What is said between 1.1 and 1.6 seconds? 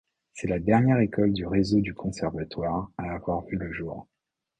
du